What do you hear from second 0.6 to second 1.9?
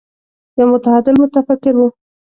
متعادل متفکر و.